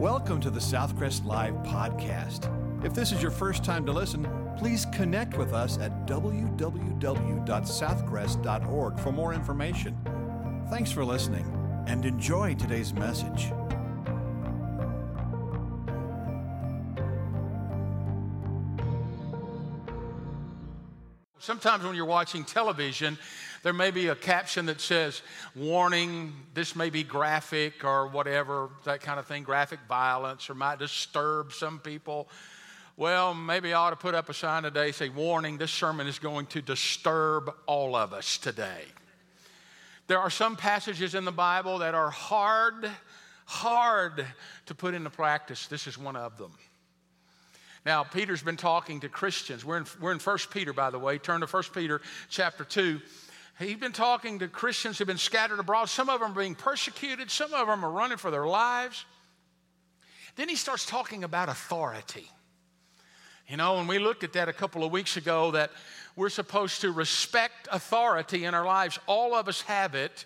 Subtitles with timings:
[0.00, 2.48] Welcome to the Southcrest Live podcast.
[2.82, 4.26] If this is your first time to listen,
[4.56, 9.98] please connect with us at www.southcrest.org for more information.
[10.70, 11.44] Thanks for listening
[11.86, 13.52] and enjoy today's message.
[21.38, 23.18] Sometimes when you're watching television,
[23.62, 25.22] there may be a caption that says,
[25.54, 30.78] warning, this may be graphic or whatever, that kind of thing, graphic violence, or might
[30.78, 32.28] disturb some people.
[32.96, 36.18] Well, maybe I ought to put up a sign today say, warning, this sermon is
[36.18, 38.84] going to disturb all of us today.
[40.06, 42.90] There are some passages in the Bible that are hard,
[43.44, 44.26] hard
[44.66, 45.66] to put into practice.
[45.66, 46.52] This is one of them.
[47.86, 49.64] Now, Peter's been talking to Christians.
[49.64, 51.18] We're in, we're in 1 Peter, by the way.
[51.18, 53.00] Turn to 1 Peter chapter 2.
[53.60, 55.90] He's been talking to Christians who've been scattered abroad.
[55.90, 59.04] Some of them are being persecuted, some of them are running for their lives.
[60.36, 62.26] Then he starts talking about authority.
[63.46, 65.72] You know, and we looked at that a couple of weeks ago that
[66.16, 68.98] we're supposed to respect authority in our lives.
[69.06, 70.24] All of us have it.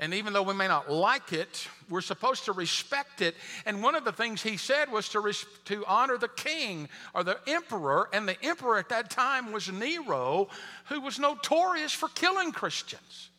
[0.00, 3.34] And even though we may not like it, we're supposed to respect it.
[3.66, 7.24] And one of the things he said was to, res- to honor the king or
[7.24, 8.08] the emperor.
[8.12, 10.48] And the emperor at that time was Nero,
[10.86, 13.30] who was notorious for killing Christians.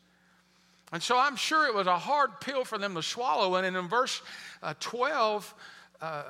[0.91, 3.55] And so I'm sure it was a hard pill for them to swallow.
[3.55, 4.21] And in verse
[4.61, 5.53] uh, 12,
[6.02, 6.23] uh,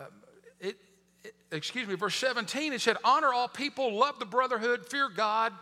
[0.60, 0.78] it,
[1.24, 5.54] it, excuse me, verse 17, it said, Honor all people, love the brotherhood, fear God,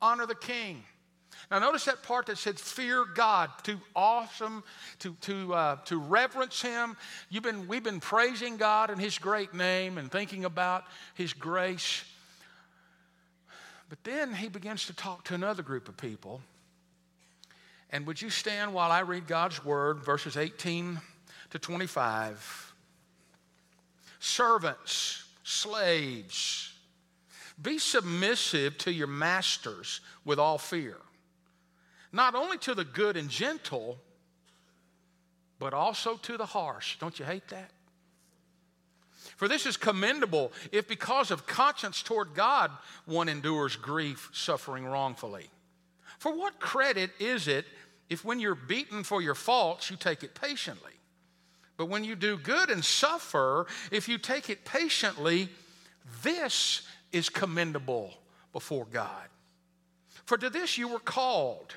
[0.00, 0.84] honor the king.
[1.50, 4.64] Now, notice that part that said, fear God, to awesome,
[4.98, 6.96] to, to, uh, to reverence Him.
[7.30, 12.04] You've been, we've been praising God in His great name and thinking about His grace.
[13.88, 16.40] But then He begins to talk to another group of people.
[17.90, 21.00] And would you stand while I read God's word, verses 18
[21.50, 22.74] to 25?
[24.18, 26.72] Servants, slaves,
[27.62, 30.96] be submissive to your masters with all fear
[32.16, 33.98] not only to the good and gentle,
[35.58, 36.98] but also to the harsh.
[36.98, 37.70] Don't you hate that?
[39.36, 42.70] For this is commendable if, because of conscience toward God,
[43.04, 45.50] one endures grief, suffering wrongfully.
[46.18, 47.66] For what credit is it
[48.08, 50.92] if, when you're beaten for your faults, you take it patiently?
[51.76, 55.50] But when you do good and suffer, if you take it patiently,
[56.22, 56.82] this
[57.12, 58.14] is commendable
[58.54, 59.28] before God.
[60.24, 61.74] For to this you were called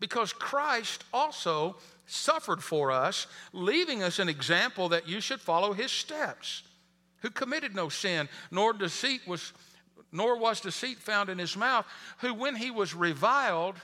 [0.00, 5.92] because Christ also suffered for us, leaving us an example that you should follow his
[5.92, 6.62] steps,
[7.18, 9.52] who committed no sin, nor deceit was
[10.12, 11.86] nor was deceit found in his mouth,
[12.18, 13.76] who when he was reviled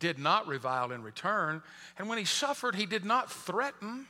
[0.00, 1.62] did not revile in return,
[1.96, 4.08] and when he suffered he did not threaten,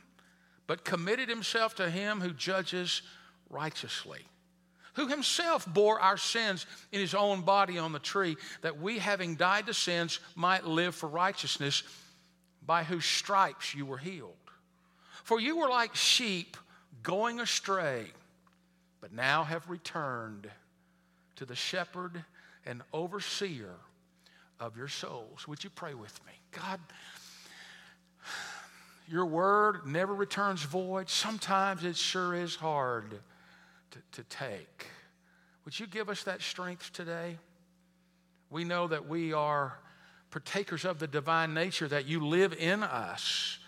[0.65, 3.03] but committed himself to him who judges
[3.51, 4.25] righteously
[4.93, 9.35] who himself bore our sins in his own body on the tree, that we, having
[9.35, 11.83] died to sins, might live for righteousness,
[12.65, 14.33] by whose stripes you were healed.
[15.23, 16.57] For you were like sheep
[17.01, 18.05] going astray,
[19.01, 20.49] but now have returned
[21.35, 22.23] to the shepherd
[22.65, 23.73] and overseer
[24.59, 25.47] of your souls.
[25.47, 26.31] Would you pray with me?
[26.51, 26.79] God,
[29.07, 31.09] your word never returns void.
[31.09, 33.19] Sometimes it sure is hard
[33.93, 34.87] to, to take.
[35.65, 37.37] Would you give us that strength today?
[38.49, 39.79] We know that we are
[40.29, 43.59] partakers of the divine nature, that you live in us.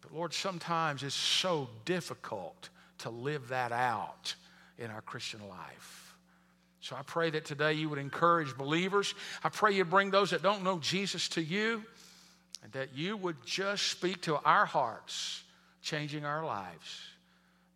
[0.00, 2.68] But Lord, sometimes it's so difficult
[2.98, 4.34] to live that out
[4.78, 6.14] in our Christian life.
[6.80, 9.14] So I pray that today you would encourage believers.
[9.42, 11.82] I pray you bring those that don't know Jesus to you,
[12.62, 15.42] and that you would just speak to our hearts,
[15.82, 17.00] changing our lives.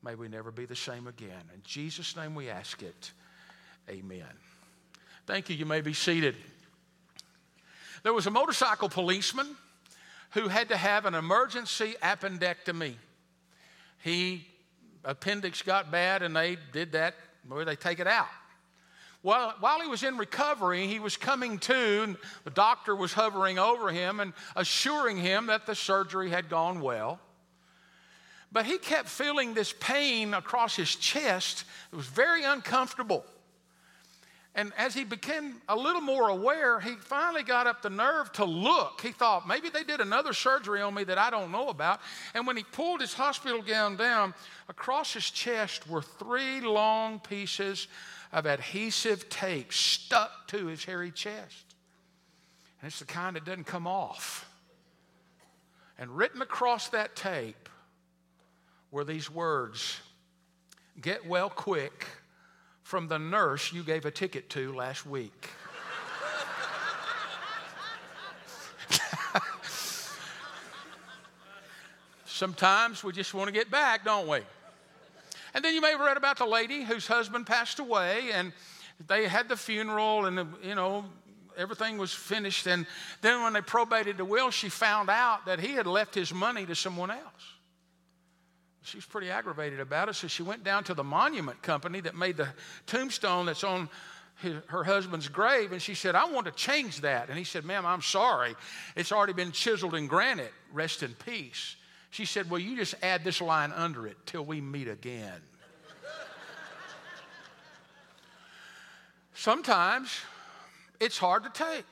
[0.03, 1.43] May we never be the same again.
[1.55, 3.13] In Jesus' name we ask it.
[3.89, 4.25] Amen.
[5.27, 5.57] Thank you.
[5.57, 6.37] You may be seated.
[8.03, 9.57] There was a motorcycle policeman
[10.31, 12.95] who had to have an emergency appendectomy.
[14.03, 14.47] He
[15.05, 17.15] appendix got bad and they did that
[17.47, 18.29] where they take it out.
[19.23, 23.59] Well, while he was in recovery, he was coming to, and the doctor was hovering
[23.59, 27.21] over him and assuring him that the surgery had gone well.
[28.53, 31.65] But he kept feeling this pain across his chest.
[31.93, 33.25] It was very uncomfortable.
[34.57, 38.45] And as he became a little more aware, he finally got up the nerve to
[38.45, 39.01] look.
[39.01, 42.01] He thought, maybe they did another surgery on me that I don't know about.
[42.35, 44.35] And when he pulled his hospital gown down,
[44.69, 47.87] across his chest were three long pieces
[48.33, 51.77] of adhesive tape stuck to his hairy chest.
[52.83, 54.51] And it's the kind that doesn't come off.
[55.97, 57.69] And written across that tape
[58.91, 60.01] were these words
[61.01, 62.07] Get well quick
[62.83, 65.49] from the nurse you gave a ticket to last week.
[72.27, 74.41] Sometimes we just want to get back, don't we?
[75.55, 78.53] And then you may have read about the lady whose husband passed away, and
[79.07, 81.07] they had the funeral, and you know
[81.57, 82.67] everything was finished.
[82.67, 82.87] And
[83.23, 86.67] then when they probated the will, she found out that he had left his money
[86.67, 87.55] to someone else.
[88.83, 92.17] She was pretty aggravated about it, so she went down to the monument company that
[92.17, 92.49] made the
[92.87, 93.89] tombstone that's on
[94.41, 97.29] his, her husband's grave, and she said, I want to change that.
[97.29, 98.55] And he said, Ma'am, I'm sorry.
[98.97, 100.53] It's already been chiseled in granite.
[100.73, 101.77] Rest in peace.
[102.11, 105.41] She said, Well, you just add this line under it till we meet again.
[109.35, 110.11] Sometimes
[111.01, 111.87] it's hard to take.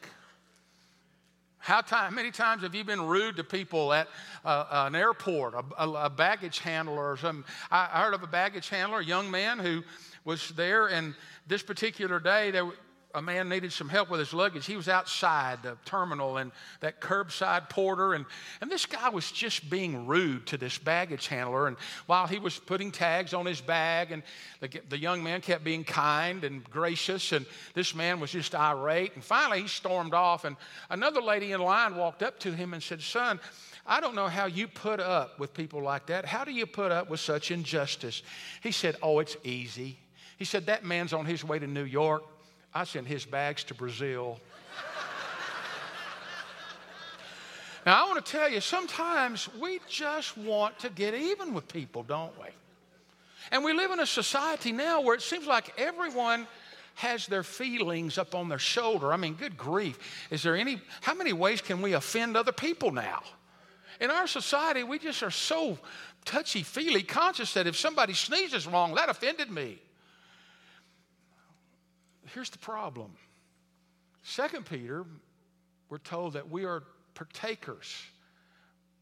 [1.69, 4.09] How time, many times have you been rude to people at
[4.43, 7.45] uh, an airport, a, a, a, baggage handler or something?
[7.71, 9.85] I heard of a baggage handler, a young man who
[10.25, 11.15] was there, and
[11.47, 12.71] this particular day, there,
[13.19, 14.65] a man needed some help with his luggage.
[14.65, 18.25] He was outside the terminal and that curbside porter, and,
[18.61, 21.67] and this guy was just being rude to this baggage handler.
[21.67, 21.77] And
[22.07, 24.23] while he was putting tags on his bag, and
[24.61, 27.45] the, the young man kept being kind and gracious, and
[27.75, 29.15] this man was just irate.
[29.15, 30.57] And finally, he stormed off, and
[30.89, 33.41] another lady in line walked up to him and said, Son,
[33.85, 36.25] I don't know how you put up with people like that.
[36.25, 38.23] How do you put up with such injustice?
[38.63, 39.99] He said, Oh, it's easy.
[40.37, 42.23] He said, That man's on his way to New York.
[42.79, 44.39] I sent his bags to Brazil.
[47.85, 52.05] now, I want to tell you, sometimes we just want to get even with people,
[52.05, 52.47] don't we?
[53.51, 56.47] And we live in a society now where it seems like everyone
[56.95, 59.13] has their feelings up on their shoulder.
[59.13, 59.99] I mean, good grief.
[60.31, 63.25] Is there any, how many ways can we offend other people now?
[64.01, 65.81] In our society, we just are so
[66.25, 69.81] touchy feely conscious that if somebody sneezes wrong, that offended me
[72.35, 73.11] here's the problem.
[74.23, 75.05] Second Peter,
[75.89, 76.83] we're told that we are
[77.15, 77.95] partakers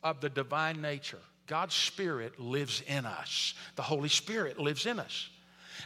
[0.03, 1.19] of the divine nature.
[1.47, 3.55] God's Spirit lives in us.
[3.77, 5.29] The Holy Spirit lives in us.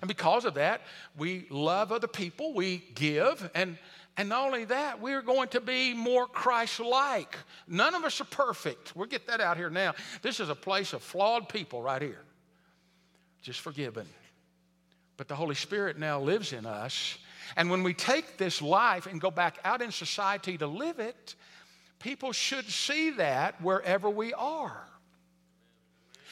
[0.00, 0.82] And because of that,
[1.16, 3.76] we love other people, we give, and,
[4.16, 7.36] and not only that, we're going to be more Christ like.
[7.66, 8.94] None of us are perfect.
[8.94, 9.94] We'll get that out here now.
[10.22, 12.22] This is a place of flawed people right here,
[13.42, 14.06] just forgiven.
[15.16, 17.18] But the Holy Spirit now lives in us,
[17.56, 21.34] and when we take this life and go back out in society to live it,
[21.98, 24.86] people should see that wherever we are.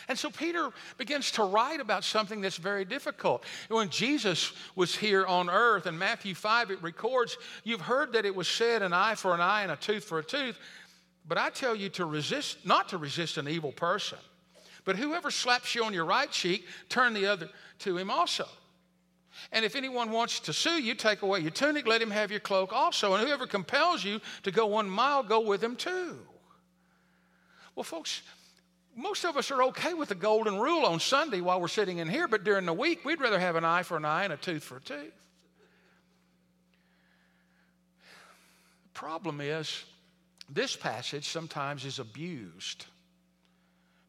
[0.08, 3.44] And so Peter begins to write about something that's very difficult.
[3.68, 8.34] When Jesus was here on earth in Matthew 5, it records, You've heard that it
[8.34, 10.58] was said, an eye for an eye and a tooth for a tooth.
[11.26, 14.18] But I tell you to resist, not to resist an evil person.
[14.86, 17.50] But whoever slaps you on your right cheek, turn the other
[17.80, 18.48] to him also.
[19.52, 22.40] And if anyone wants to sue you, take away your tunic, let him have your
[22.40, 23.14] cloak also.
[23.14, 26.18] And whoever compels you to go one mile, go with him too.
[27.74, 28.22] Well, folks,
[28.96, 32.08] most of us are okay with the golden rule on Sunday while we're sitting in
[32.08, 34.36] here, but during the week, we'd rather have an eye for an eye and a
[34.36, 35.14] tooth for a tooth.
[38.82, 39.84] The problem is,
[40.50, 42.86] this passage sometimes is abused.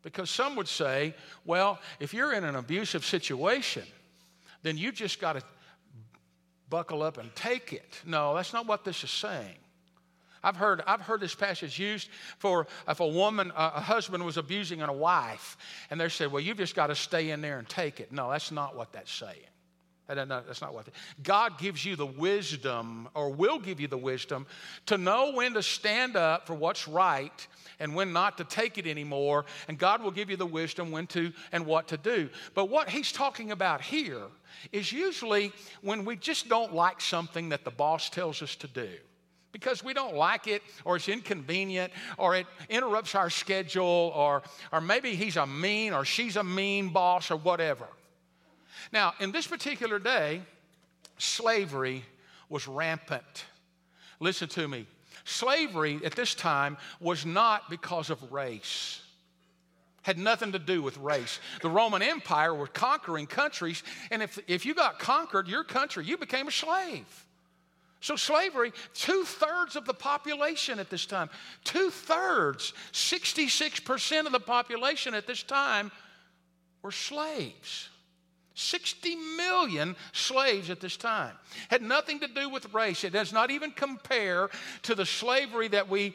[0.02, 1.14] Because some would say,
[1.46, 3.84] well, if you're in an abusive situation,
[4.64, 5.44] then you just got to
[6.70, 8.02] buckle up and take it.
[8.06, 9.58] No, that's not what this is saying.
[10.44, 14.82] I've heard, I've heard this passage used for if a woman, a husband was abusing
[14.82, 15.58] a wife,
[15.90, 18.12] and they said, well, you've just got to stay in there and take it.
[18.12, 19.36] No, that's not what that's saying.
[20.16, 20.88] That's not what.
[21.22, 24.48] God gives you the wisdom, or will give you the wisdom,
[24.88, 27.48] to know when to stand up for what's right
[27.80, 29.46] and when not to take it anymore.
[29.68, 32.30] And God will give you the wisdom when to and what to do.
[32.56, 34.24] But what He's talking about here
[34.72, 35.52] is usually
[35.82, 38.90] when we just don't like something that the boss tells us to do
[39.52, 44.82] because we don't like it or it's inconvenient or it interrupts our schedule or, or
[44.82, 47.88] maybe he's a mean or she's a mean boss or whatever.
[48.92, 50.42] Now, in this particular day,
[51.18, 52.04] slavery
[52.50, 53.46] was rampant.
[54.20, 54.88] Listen to me.
[55.26, 59.02] Slavery at this time was not because of race
[60.04, 61.40] had nothing to do with race.
[61.62, 66.18] The Roman Empire was conquering countries, and if, if you got conquered, your country, you
[66.18, 67.06] became a slave.
[68.02, 71.30] So, slavery, two thirds of the population at this time,
[71.66, 75.92] two thirds, 66% of the population at this time
[76.82, 77.89] were slaves.
[78.60, 81.34] 60 million slaves at this time.
[81.70, 83.04] Had nothing to do with race.
[83.04, 84.50] It does not even compare
[84.84, 86.14] to the slavery that we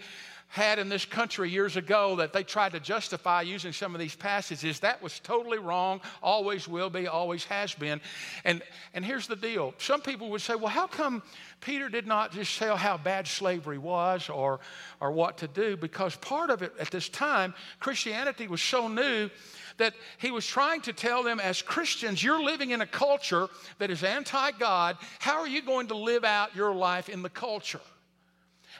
[0.54, 4.14] had in this country years ago that they tried to justify using some of these
[4.14, 4.78] passages.
[4.78, 8.00] That was totally wrong, always will be, always has been.
[8.44, 8.62] And,
[8.94, 11.24] and here's the deal some people would say, well, how come
[11.60, 14.60] Peter did not just tell how bad slavery was or,
[15.00, 15.76] or what to do?
[15.76, 19.30] Because part of it at this time, Christianity was so new
[19.78, 23.48] that he was trying to tell them as Christians, you're living in a culture
[23.80, 24.98] that is anti God.
[25.18, 27.80] How are you going to live out your life in the culture?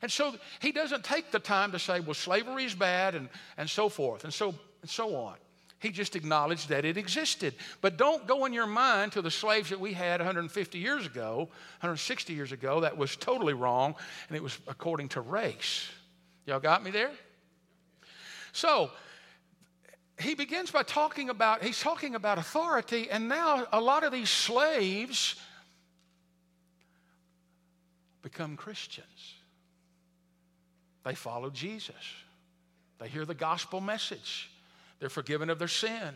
[0.03, 3.69] And so he doesn't take the time to say, well, slavery is bad and, and
[3.69, 5.37] so forth and so, and so on.
[5.85, 7.55] He just acknowledged that it existed.
[7.83, 11.49] But don't go in your mind to the slaves that we had 150 years ago,
[11.81, 12.81] 160 years ago.
[12.81, 13.95] That was totally wrong,
[14.29, 15.87] and it was according to race.
[16.47, 17.11] Y'all got me there?
[18.53, 18.91] So,
[20.19, 24.31] he begins by talking about, he's talking about authority, and now a lot of these
[24.31, 25.35] slaves
[28.23, 29.34] become Christians.
[31.05, 31.95] They follow Jesus.
[32.99, 34.51] They hear the gospel message.
[34.99, 36.15] They're forgiven of their sin.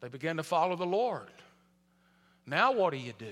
[0.00, 1.28] They begin to follow the Lord.
[2.46, 3.26] Now, what do you do?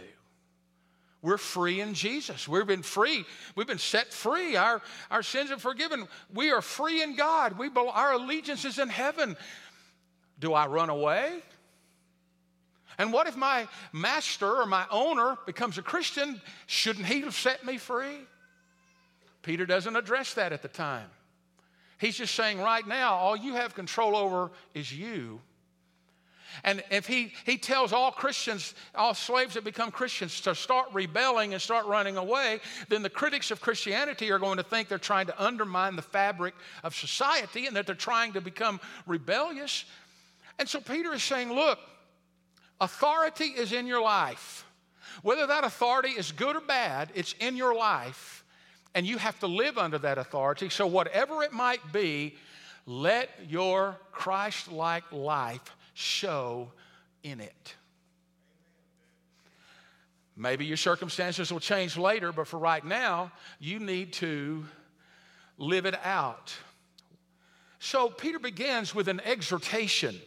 [1.22, 2.46] We're free in Jesus.
[2.46, 3.24] We've been free.
[3.56, 4.54] We've been set free.
[4.54, 6.06] Our, our sins are forgiven.
[6.32, 7.58] We are free in God.
[7.58, 9.36] We, our allegiance is in heaven.
[10.38, 11.40] Do I run away?
[12.98, 16.40] And what if my master or my owner becomes a Christian?
[16.66, 18.18] Shouldn't he have set me free?
[19.42, 21.08] Peter doesn't address that at the time.
[21.98, 25.40] He's just saying, right now, all you have control over is you.
[26.64, 31.52] And if he, he tells all Christians, all slaves that become Christians to start rebelling
[31.52, 35.26] and start running away, then the critics of Christianity are going to think they're trying
[35.26, 39.84] to undermine the fabric of society and that they're trying to become rebellious.
[40.58, 41.78] And so Peter is saying, look,
[42.80, 44.64] authority is in your life.
[45.22, 48.37] Whether that authority is good or bad, it's in your life
[48.98, 50.68] and you have to live under that authority.
[50.70, 52.34] So, whatever it might be,
[52.84, 56.72] let your Christ like life show
[57.22, 57.76] in it.
[60.36, 64.66] Maybe your circumstances will change later, but for right now, you need to
[65.58, 66.52] live it out.
[67.78, 70.20] So, Peter begins with an exhortation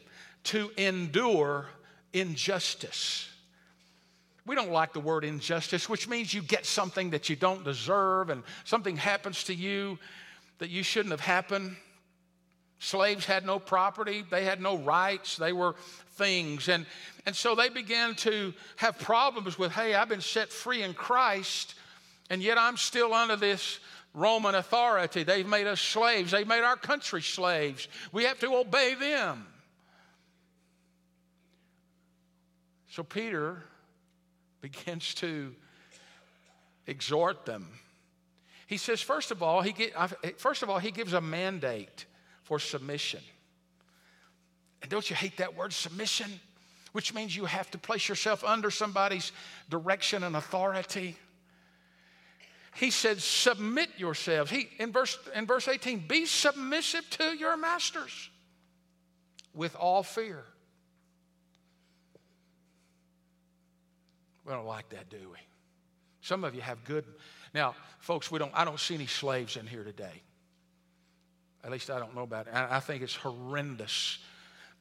[0.46, 1.66] to endure
[2.14, 3.28] injustice.
[4.46, 8.30] We don't like the word injustice, which means you get something that you don't deserve
[8.30, 10.00] and something happens to you
[10.58, 11.76] that you shouldn't have happened.
[12.80, 15.76] Slaves had no property, they had no rights, they were
[16.14, 16.68] things.
[16.68, 16.88] And,
[17.28, 21.76] and so they began to have problems with hey, I've been set free in Christ,
[22.32, 23.80] and yet I'm still under this
[24.16, 25.24] Roman authority.
[25.24, 27.88] They've made us slaves, they've made our country slaves.
[28.12, 29.46] We have to obey them.
[32.90, 33.64] So Peter
[34.62, 35.54] begins to
[36.88, 37.68] exhort them.
[38.68, 39.94] He says, first of all, he get,
[40.40, 42.06] first of all, he gives a mandate
[42.44, 43.20] for submission.
[44.82, 46.40] And don't you hate that word, submission?
[46.92, 49.32] Which means you have to place yourself under somebody's
[49.70, 51.18] direction and authority.
[52.76, 54.50] He said, submit yourselves.
[54.50, 58.30] He, in, verse, in verse 18, be submissive to your masters
[59.54, 60.44] with all fear.
[64.46, 65.38] We don't like that, do we?
[66.22, 67.06] Some of you have good.
[67.54, 68.52] Now, folks, we don't.
[68.54, 70.22] I don't see any slaves in here today.
[71.64, 72.54] At least I don't know about it.
[72.56, 74.18] I, think it's horrendous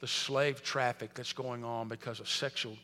[0.00, 2.74] the slave traffic that's going on because of sexual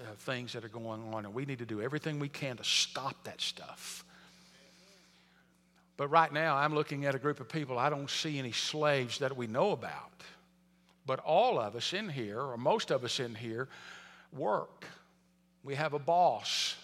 [0.00, 2.64] uh, things that are going on, and we need to do everything we can to
[2.64, 4.04] stop that stuff.
[5.96, 7.78] But right now, I'm looking at a group of people.
[7.78, 10.10] I don't see any slaves that we know about.
[11.06, 13.68] But all of us in here, or most of us in here,
[14.32, 14.86] work.
[15.64, 16.76] We have a boss.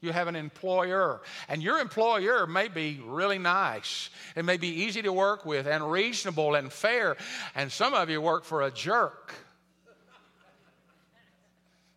[0.00, 1.22] You have an employer.
[1.48, 4.10] And your employer may be really nice.
[4.36, 7.16] It may be easy to work with and reasonable and fair.
[7.54, 9.32] And some of you work for a jerk.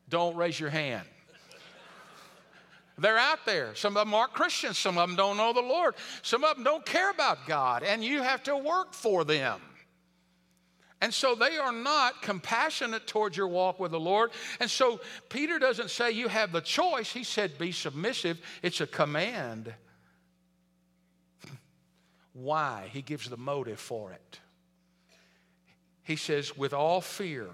[0.07, 1.05] Don't raise your hand.
[2.97, 3.75] They're out there.
[3.75, 4.77] Some of them aren't Christians.
[4.77, 5.95] Some of them don't know the Lord.
[6.21, 7.83] Some of them don't care about God.
[7.83, 9.59] And you have to work for them.
[10.99, 14.31] And so they are not compassionate towards your walk with the Lord.
[14.59, 14.99] And so
[15.29, 17.11] Peter doesn't say you have the choice.
[17.11, 18.39] He said be submissive.
[18.63, 19.73] It's a command.
[22.33, 22.89] Why?
[22.91, 24.39] He gives the motive for it.
[26.03, 27.49] He says, with all fear.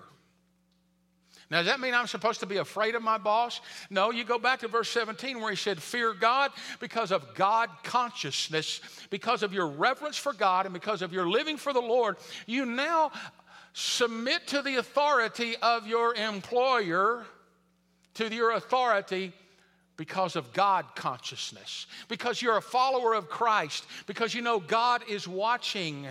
[1.53, 3.61] Now, does that mean I'm supposed to be afraid of my boss?
[3.91, 7.69] No, you go back to verse 17 where he said, Fear God because of God
[7.83, 8.81] consciousness,
[9.11, 12.17] because of your reverence for God, and because of your living for the Lord.
[12.47, 13.11] You now
[13.73, 17.23] submit to the authority of your employer,
[18.15, 19.31] to your authority
[19.95, 25.27] because of God consciousness, because you're a follower of Christ, because you know God is
[25.27, 26.07] watching.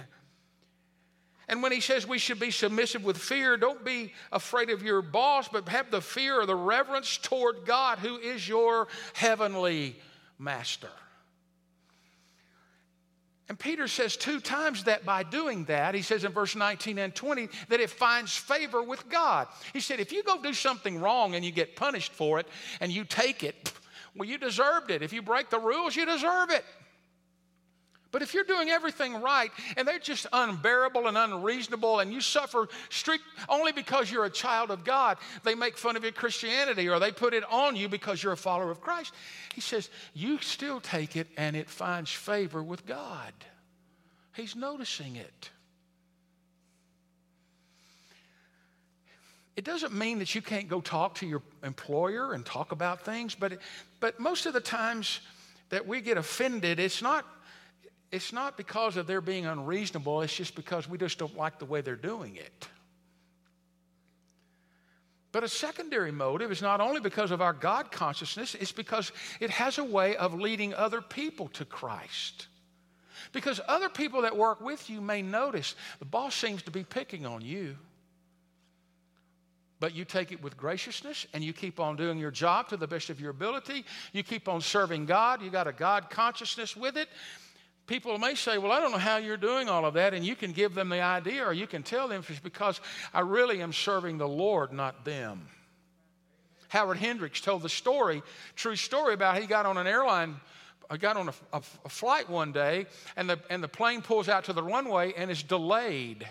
[1.48, 5.02] And when he says we should be submissive with fear, don't be afraid of your
[5.02, 9.96] boss, but have the fear or the reverence toward God, who is your heavenly
[10.38, 10.88] master.
[13.48, 17.14] And Peter says two times that by doing that, he says in verse 19 and
[17.14, 19.46] 20, that it finds favor with God.
[19.74, 22.46] He said, if you go do something wrong and you get punished for it
[22.80, 23.72] and you take it,
[24.16, 25.02] well, you deserved it.
[25.02, 26.64] If you break the rules, you deserve it.
[28.12, 32.68] But if you're doing everything right and they're just unbearable and unreasonable and you suffer
[33.48, 37.10] only because you're a child of God, they make fun of your Christianity or they
[37.10, 39.14] put it on you because you're a follower of Christ.
[39.54, 43.32] He says, you still take it and it finds favor with God.
[44.34, 45.50] He's noticing it.
[49.56, 53.34] It doesn't mean that you can't go talk to your employer and talk about things,
[53.34, 53.58] but,
[54.00, 55.20] but most of the times
[55.70, 57.26] that we get offended, it's not
[58.12, 61.64] it's not because of their being unreasonable, it's just because we just don't like the
[61.64, 62.68] way they're doing it.
[65.32, 69.48] But a secondary motive is not only because of our God consciousness, it's because it
[69.48, 72.48] has a way of leading other people to Christ.
[73.32, 77.24] Because other people that work with you may notice the boss seems to be picking
[77.24, 77.78] on you.
[79.80, 82.86] But you take it with graciousness and you keep on doing your job to the
[82.86, 83.86] best of your ability.
[84.12, 85.40] You keep on serving God.
[85.40, 87.08] You got a God consciousness with it
[87.86, 90.14] people may say, Well, I don't know how you're doing all of that.
[90.14, 92.80] And you can give them the idea or you can tell them it's because
[93.12, 95.48] I really am serving the Lord, not them.
[96.68, 98.22] Howard Hendricks told the story,
[98.56, 100.36] true story about he got on an airline.
[100.88, 102.86] I uh, got on a, a, a flight one day,
[103.16, 106.26] and the, and the plane pulls out to the runway and is delayed.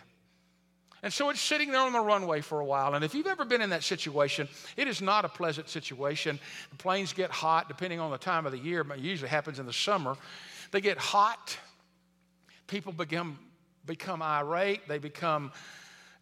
[1.04, 2.94] And so it's sitting there on the runway for a while.
[2.94, 6.40] And if you've ever been in that situation, it is not a pleasant situation.
[6.70, 9.58] The planes get hot depending on the time of the year, but it usually happens
[9.58, 10.16] in the summer.
[10.72, 11.58] They get hot.
[12.68, 13.38] People become,
[13.86, 14.88] become irate.
[14.88, 15.52] They become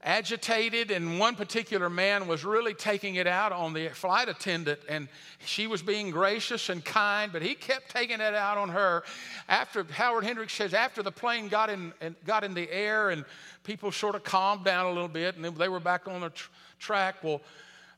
[0.01, 0.89] agitated.
[0.89, 4.79] And one particular man was really taking it out on the flight attendant.
[4.89, 5.08] And
[5.46, 9.03] she was being gracious and kind, but he kept taking it out on her.
[9.48, 11.94] After Howard Hendricks says, after the plane got in,
[12.25, 13.25] got in the air and
[13.64, 16.50] people sort of calmed down a little bit and they were back on the tr-
[16.79, 17.42] track, well,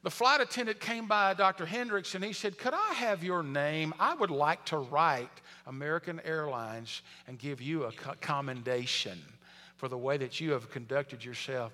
[0.04, 1.66] the flight attendant came by Dr.
[1.66, 3.94] Hendricks and he said, Could I have your name?
[4.00, 5.30] I would like to write
[5.68, 9.22] American Airlines and give you a commendation
[9.78, 11.74] for the way that you have conducted yourself.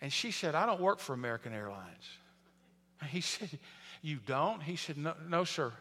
[0.00, 2.18] And she said, I don't work for American Airlines.
[3.08, 3.50] He said,
[4.00, 4.62] You don't?
[4.62, 5.72] He said, No, no sir.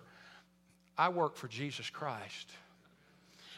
[0.97, 2.49] I work for Jesus Christ.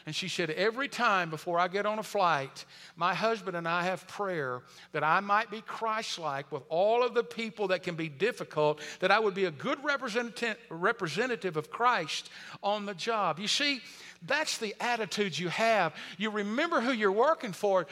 [0.06, 2.64] And she said, Every time before I get on a flight,
[2.96, 4.62] my husband and I have prayer
[4.92, 8.80] that I might be Christ like with all of the people that can be difficult,
[9.00, 12.30] that I would be a good representative of Christ
[12.62, 13.38] on the job.
[13.38, 13.80] You see,
[14.26, 15.94] that's the attitude you have.
[16.18, 17.86] You remember who you're working for.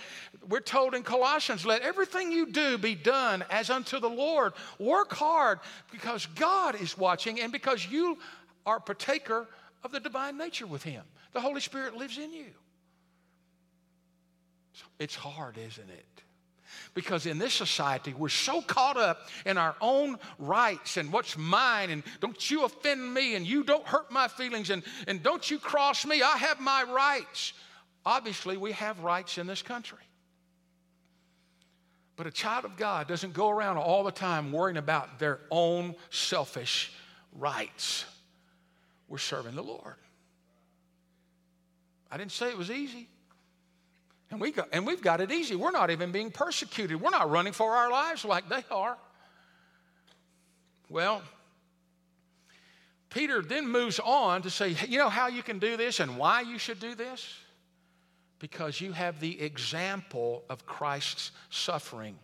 [0.49, 4.53] We're told in Colossians, let everything you do be done as unto the Lord.
[4.79, 8.19] Work hard because God is watching and because you
[8.65, 9.47] are partaker
[9.85, 11.05] of the divine nature with Him.
[11.33, 12.47] The Holy Spirit lives in you.
[14.99, 16.23] It's hard, isn't it?
[16.95, 21.91] Because in this society, we're so caught up in our own rights and what's mine,
[21.91, 25.59] and don't you offend me, and you don't hurt my feelings, and, and don't you
[25.59, 27.53] cross me, I have my rights.
[28.05, 29.99] Obviously, we have rights in this country.
[32.17, 35.95] But a child of God doesn't go around all the time worrying about their own
[36.11, 36.93] selfish
[37.33, 38.05] rights.
[39.13, 39.97] We're serving the Lord.
[42.11, 43.11] I didn't say it was easy.
[44.31, 45.55] And, we got, and we've got it easy.
[45.55, 46.99] We're not even being persecuted.
[46.99, 48.97] We're not running for our lives like they are.
[50.89, 51.21] Well,
[53.11, 56.41] Peter then moves on to say, you know how you can do this and why
[56.41, 57.37] you should do this?
[58.39, 62.19] Because you have the example of Christ's suffering.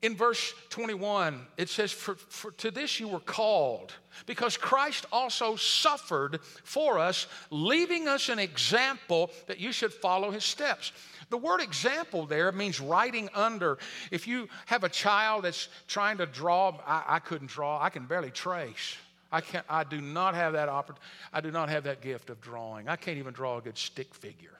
[0.00, 3.92] In verse 21, it says, for, for, To this you were called,
[4.26, 10.44] because Christ also suffered for us, leaving us an example that you should follow his
[10.44, 10.92] steps.
[11.30, 13.78] The word example there means writing under.
[14.12, 18.06] If you have a child that's trying to draw, I, I couldn't draw, I can
[18.06, 18.96] barely trace.
[19.30, 20.96] I, can't, I do not have that oppor-
[21.32, 22.88] I do not have that gift of drawing.
[22.88, 24.58] I can't even draw a good stick figure.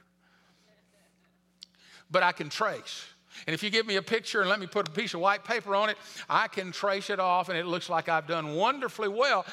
[2.11, 3.07] But I can trace.
[3.46, 5.44] And if you give me a picture and let me put a piece of white
[5.44, 5.96] paper on it,
[6.29, 9.46] I can trace it off and it looks like I've done wonderfully well.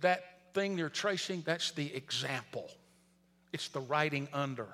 [0.00, 2.70] That thing you're tracing, that's the example,
[3.52, 4.66] it's the writing under.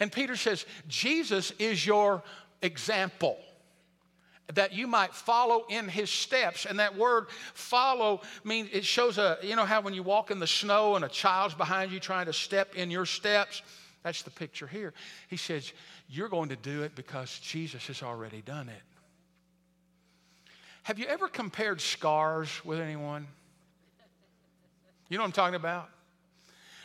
[0.00, 2.22] And Peter says, Jesus is your
[2.62, 3.38] example.
[4.54, 6.64] that you might follow in his steps.
[6.64, 10.38] And that word follow means it shows a, you know how when you walk in
[10.38, 13.62] the snow and a child's behind you trying to step in your steps?
[14.02, 14.94] That's the picture here.
[15.28, 15.72] He says,
[16.08, 18.82] You're going to do it because Jesus has already done it.
[20.84, 23.26] Have you ever compared scars with anyone?
[25.10, 25.90] You know what I'm talking about?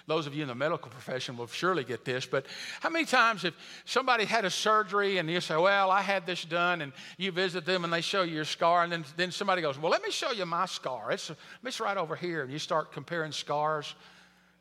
[0.05, 2.45] Those of you in the medical profession will surely get this, but
[2.81, 3.53] how many times if
[3.85, 7.65] somebody had a surgery and you say, Well, I had this done, and you visit
[7.65, 10.11] them and they show you your scar, and then, then somebody goes, Well, let me
[10.11, 11.11] show you my scar.
[11.11, 11.31] It's,
[11.63, 12.43] it's right over here.
[12.43, 13.95] And you start comparing scars.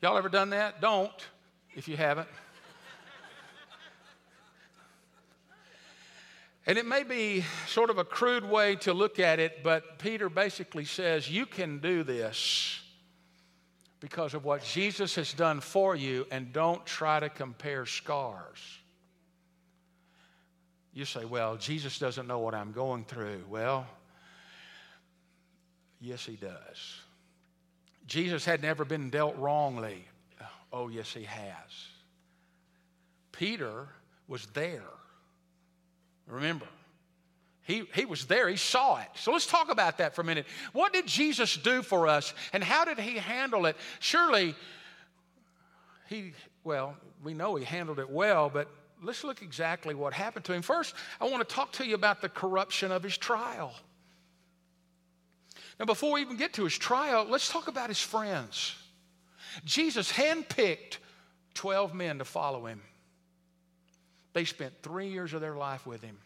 [0.01, 0.81] Y'all ever done that?
[0.81, 1.11] Don't,
[1.75, 2.29] if you haven't.
[6.67, 10.29] And it may be sort of a crude way to look at it, but Peter
[10.29, 12.81] basically says, You can do this
[13.99, 18.59] because of what Jesus has done for you, and don't try to compare scars.
[20.95, 23.45] You say, Well, Jesus doesn't know what I'm going through.
[23.49, 23.87] Well,
[26.01, 26.97] yes, he does.
[28.07, 30.05] Jesus had never been dealt wrongly.
[30.73, 31.89] Oh, yes, he has.
[33.33, 33.89] Peter
[34.29, 34.83] was there.
[36.27, 36.67] Remember,
[37.63, 39.09] he, he was there, he saw it.
[39.15, 40.47] So let's talk about that for a minute.
[40.73, 43.77] What did Jesus do for us, and how did he handle it?
[44.01, 44.55] Surely,
[46.09, 46.33] he,
[46.65, 48.69] well, we know he handled it well, but
[49.03, 50.63] let's look exactly what happened to him.
[50.63, 53.73] First, I want to talk to you about the corruption of his trial.
[55.79, 58.75] Now, before we even get to his trial, let's talk about his friends.
[59.65, 60.99] Jesus handpicked
[61.55, 62.81] 12 men to follow him.
[64.33, 66.19] They spent three years of their life with him.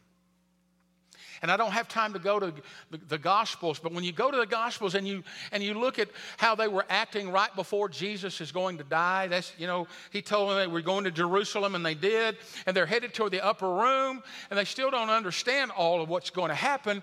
[1.42, 2.52] And I don't have time to go to
[2.90, 5.98] the, the, Gospels, but when you go to the Gospels and you and you look
[5.98, 9.86] at how they were acting right before Jesus is going to die, that's you know,
[10.10, 13.32] he told them they were going to Jerusalem and they did, and they're headed toward
[13.32, 17.02] the upper room, and they still don't understand all of what's going to happen.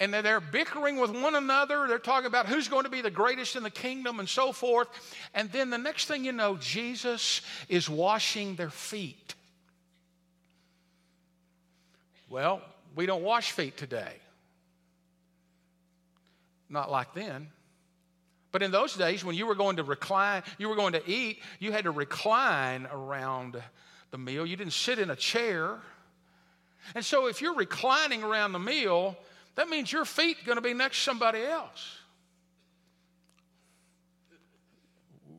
[0.00, 1.88] And they're bickering with one another.
[1.88, 4.86] They're talking about who's going to be the greatest in the kingdom and so forth.
[5.34, 9.34] And then the next thing you know, Jesus is washing their feet.
[12.28, 12.62] Well,
[12.94, 14.14] we don't wash feet today.
[16.68, 17.48] Not like then.
[18.50, 21.40] But in those days, when you were going to recline, you were going to eat,
[21.58, 23.62] you had to recline around
[24.10, 24.46] the meal.
[24.46, 25.78] You didn't sit in a chair.
[26.94, 29.16] And so if you're reclining around the meal,
[29.56, 31.98] that means your feet are going to be next to somebody else.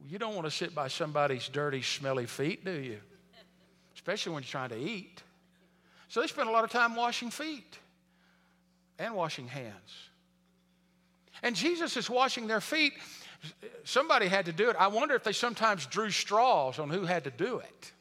[0.08, 3.00] You don't want to sit by somebody's dirty, smelly feet, do you?
[3.94, 5.22] Especially when you're trying to eat.
[6.10, 7.78] So they spent a lot of time washing feet
[8.98, 10.10] and washing hands.
[11.42, 12.94] And Jesus is washing their feet.
[13.86, 14.76] Somebody had to do it.
[14.78, 17.94] I wonder if they sometimes drew straws on who had to do it.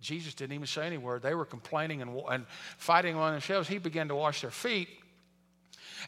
[0.00, 1.22] Jesus didn't even say any word.
[1.22, 2.46] They were complaining and, and
[2.78, 3.68] fighting among themselves.
[3.68, 4.88] He began to wash their feet.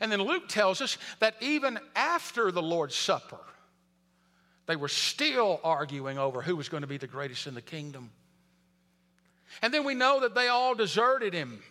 [0.00, 3.40] And then Luke tells us that even after the Lord's Supper,
[4.66, 8.10] they were still arguing over who was going to be the greatest in the kingdom.
[9.60, 11.62] And then we know that they all deserted him.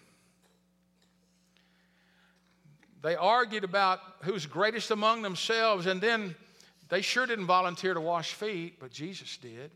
[3.02, 6.36] They argued about who's greatest among themselves, and then
[6.89, 9.72] they sure didn't volunteer to wash feet, but Jesus did.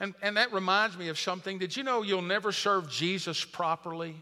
[0.00, 1.58] And, and that reminds me of something.
[1.58, 4.16] Did you know you'll never serve Jesus properly?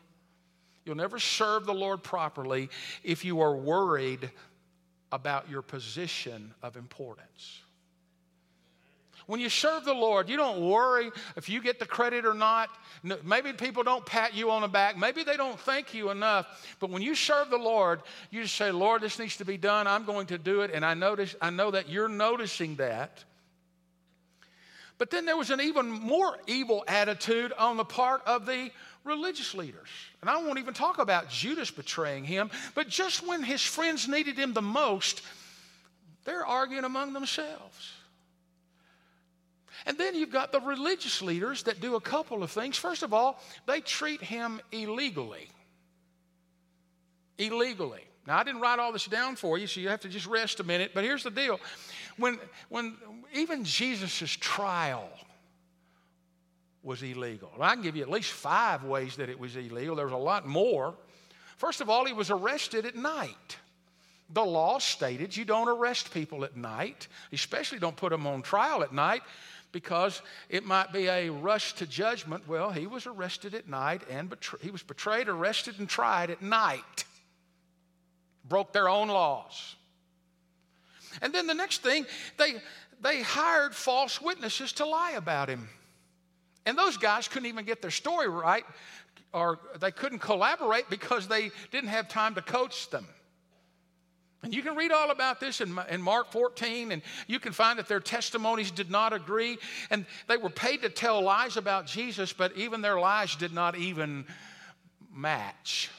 [0.84, 2.68] You'll never serve the Lord properly
[3.04, 4.30] if you are worried
[5.12, 7.62] about your position of importance.
[9.28, 12.70] When you serve the Lord, you don't worry if you get the credit or not.
[13.22, 14.96] Maybe people don't pat you on the back.
[14.96, 16.46] Maybe they don't thank you enough.
[16.80, 19.86] But when you serve the Lord, you just say, Lord, this needs to be done.
[19.86, 20.70] I'm going to do it.
[20.72, 23.22] And I notice, I know that you're noticing that.
[24.96, 28.70] But then there was an even more evil attitude on the part of the
[29.04, 29.90] religious leaders.
[30.22, 34.38] And I won't even talk about Judas betraying him, but just when his friends needed
[34.38, 35.20] him the most,
[36.24, 37.92] they're arguing among themselves.
[39.88, 42.76] And then you've got the religious leaders that do a couple of things.
[42.76, 45.48] First of all, they treat him illegally.
[47.38, 48.04] Illegally.
[48.26, 50.60] Now, I didn't write all this down for you, so you have to just rest
[50.60, 50.90] a minute.
[50.94, 51.58] But here's the deal
[52.18, 52.96] when, when
[53.32, 55.08] even Jesus' trial
[56.82, 59.96] was illegal, I can give you at least five ways that it was illegal.
[59.96, 60.94] There was a lot more.
[61.56, 63.56] First of all, he was arrested at night.
[64.30, 68.82] The law stated you don't arrest people at night, especially don't put them on trial
[68.82, 69.22] at night
[69.72, 72.48] because it might be a rush to judgment.
[72.48, 76.42] Well, he was arrested at night and betray- he was betrayed, arrested, and tried at
[76.42, 77.04] night.
[78.48, 79.76] Broke their own laws.
[81.20, 82.54] And then the next thing, they,
[83.02, 85.68] they hired false witnesses to lie about him.
[86.64, 88.64] And those guys couldn't even get their story right
[89.32, 93.06] or they couldn't collaborate because they didn't have time to coach them.
[94.42, 97.78] And you can read all about this in, in, Mark 14, and you can find
[97.78, 99.58] that their testimonies did not agree.
[99.90, 103.76] And they were paid to tell lies about Jesus, but even their lies did not
[103.76, 104.26] even
[105.12, 105.90] match.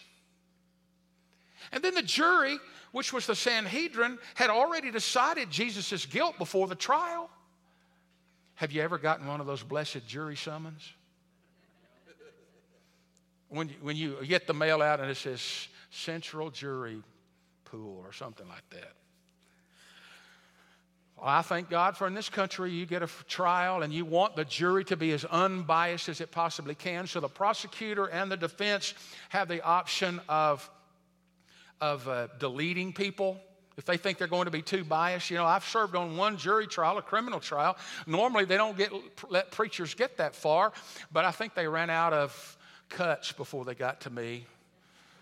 [1.74, 2.58] And then the jury,
[2.94, 7.30] which was the Sanhedrin, had already decided Jesus' guilt before the trial.
[8.56, 10.94] Have you ever gotten one of those blessed jury summons?
[13.50, 15.42] When when you get the mail out and it says
[15.90, 17.02] Central Jury
[17.72, 18.94] Pool or something like that.
[21.18, 24.36] Well, I thank God for in this country you get a trial and you want
[24.38, 27.08] the jury to be as unbiased as it possibly can.
[27.08, 28.94] So the prosecutor and the defense
[29.30, 30.70] have the option of,
[31.82, 33.38] of uh, deleting people
[33.78, 35.30] if they think they're going to be too biased.
[35.30, 37.78] You know, I've served on one jury trial, a criminal trial.
[38.08, 38.92] Normally, they don't get,
[39.30, 40.74] let preachers get that far,
[41.12, 42.58] but I think they ran out of
[42.90, 44.46] cuts before they got to me.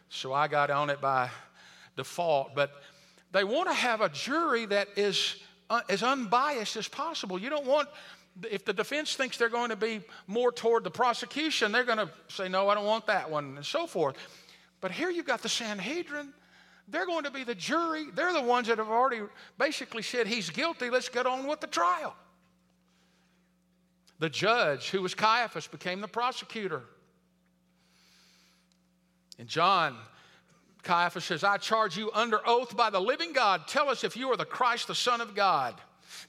[0.10, 1.30] So I got on it by
[1.98, 2.56] default.
[2.56, 2.72] But
[3.34, 5.36] they want to have a jury that is
[5.70, 7.38] uh, as unbiased as possible.
[7.38, 7.90] You don't want,
[8.50, 12.10] if the defense thinks they're going to be more toward the prosecution, they're going to
[12.30, 14.16] say, no, I don't want that one, and so forth.
[14.80, 16.32] But here you've got the Sanhedrin.
[16.88, 18.06] They're going to be the jury.
[18.16, 19.22] They're the ones that have already
[19.58, 20.90] basically said he's guilty.
[20.90, 22.16] Let's get on with the trial.
[24.20, 26.84] The judge, who was Caiaphas, became the prosecutor.
[29.38, 29.98] And John,
[30.88, 33.68] Caiaphas says, I charge you under oath by the living God.
[33.68, 35.76] Tell us if you are the Christ, the Son of God.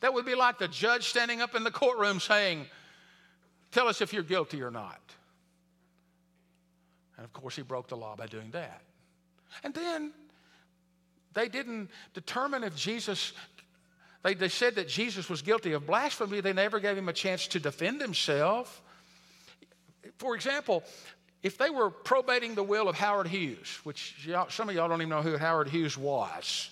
[0.00, 2.66] That would be like the judge standing up in the courtroom saying,
[3.70, 5.00] Tell us if you're guilty or not.
[7.16, 8.80] And of course, he broke the law by doing that.
[9.62, 10.12] And then
[11.34, 13.34] they didn't determine if Jesus,
[14.24, 16.40] they, they said that Jesus was guilty of blasphemy.
[16.40, 18.82] They never gave him a chance to defend himself.
[20.16, 20.82] For example,
[21.42, 25.08] if they were probating the will of Howard Hughes, which some of y'all don't even
[25.08, 26.70] know who Howard Hughes was,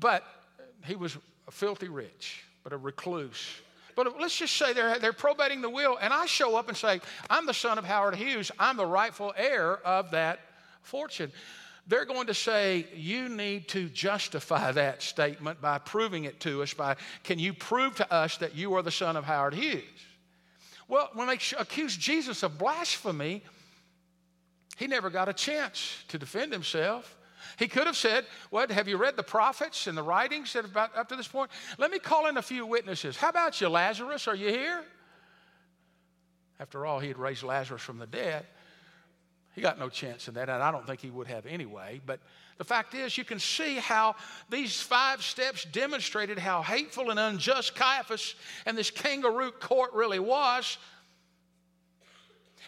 [0.00, 0.24] but
[0.84, 1.16] he was
[1.50, 3.60] filthy rich, but a recluse.
[3.94, 7.00] But let's just say they're, they're probating the will, and I show up and say,
[7.30, 10.40] I'm the son of Howard Hughes, I'm the rightful heir of that
[10.82, 11.32] fortune.
[11.88, 16.74] They're going to say, You need to justify that statement by proving it to us.
[16.74, 19.82] By, can you prove to us that you are the son of Howard Hughes?
[20.88, 23.42] Well, when they accuse Jesus of blasphemy,
[24.76, 27.16] he never got a chance to defend himself.
[27.58, 30.96] He could have said, What, have you read the prophets and the writings that about
[30.96, 31.50] up to this point?
[31.78, 33.16] Let me call in a few witnesses.
[33.16, 34.28] How about you, Lazarus?
[34.28, 34.84] Are you here?
[36.58, 38.46] After all, he had raised Lazarus from the dead.
[39.54, 42.00] He got no chance in that, and I don't think he would have anyway.
[42.04, 42.20] But
[42.58, 44.16] the fact is, you can see how
[44.50, 48.34] these five steps demonstrated how hateful and unjust Caiaphas
[48.66, 50.76] and this kangaroo court really was.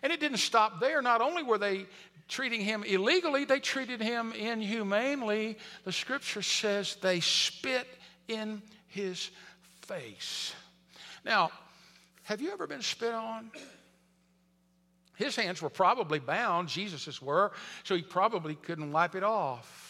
[0.02, 1.02] And it didn't stop there.
[1.02, 1.86] Not only were they
[2.28, 5.58] treating him illegally, they treated him inhumanely.
[5.84, 7.86] The scripture says they spit
[8.28, 9.30] in his
[9.82, 10.54] face.
[11.24, 11.50] Now,
[12.24, 13.50] have you ever been spit on?
[15.16, 17.50] His hands were probably bound, Jesus's were,
[17.82, 19.84] so he probably couldn't wipe it off.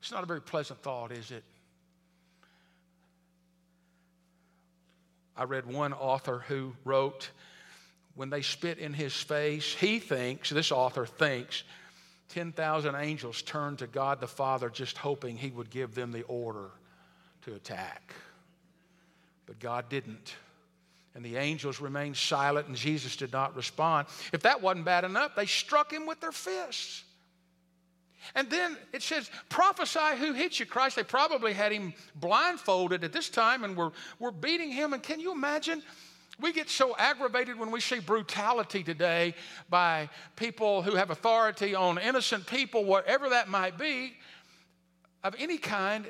[0.00, 1.44] It's not a very pleasant thought, is it?
[5.40, 7.30] I read one author who wrote,
[8.14, 11.62] when they spit in his face, he thinks, this author thinks,
[12.28, 16.68] 10,000 angels turned to God the Father just hoping he would give them the order
[17.46, 18.12] to attack.
[19.46, 20.34] But God didn't.
[21.14, 24.08] And the angels remained silent, and Jesus did not respond.
[24.34, 27.02] If that wasn't bad enough, they struck him with their fists.
[28.34, 30.96] And then it says, prophesy who hit you, Christ.
[30.96, 34.92] They probably had him blindfolded at this time and were, were beating him.
[34.92, 35.82] And can you imagine?
[36.40, 39.34] We get so aggravated when we see brutality today
[39.68, 44.16] by people who have authority on innocent people, whatever that might be,
[45.22, 46.06] of any kind.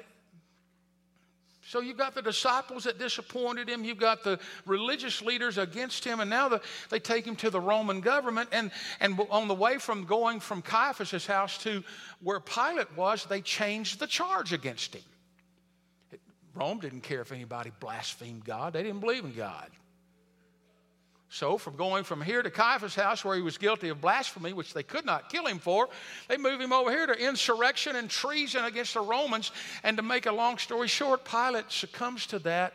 [1.70, 6.18] So you've got the disciples that disappointed him, you've got the religious leaders against him,
[6.18, 8.48] and now the, they take him to the Roman government.
[8.50, 11.84] And, and on the way from going from Caiaphas' house to
[12.24, 16.18] where Pilate was, they changed the charge against him.
[16.56, 19.70] Rome didn't care if anybody blasphemed God, they didn't believe in God.
[21.32, 24.74] So, from going from here to Caiaphas' house, where he was guilty of blasphemy, which
[24.74, 25.88] they could not kill him for,
[26.26, 29.52] they move him over here to insurrection and treason against the Romans.
[29.84, 32.74] And to make a long story short, Pilate succumbs to that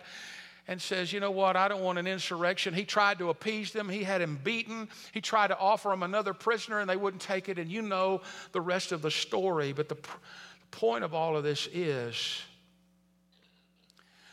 [0.69, 1.57] and says, You know what?
[1.57, 2.73] I don't want an insurrection.
[2.73, 4.87] He tried to appease them, he had him beaten.
[5.11, 7.59] He tried to offer them another prisoner, and they wouldn't take it.
[7.59, 8.21] And you know
[8.53, 9.73] the rest of the story.
[9.73, 12.41] But the, the point of all of this is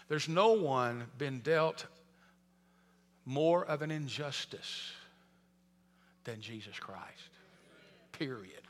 [0.08, 1.86] there's no one been dealt
[3.24, 4.92] more of an injustice
[6.24, 7.30] than Jesus Christ.
[8.12, 8.62] Period.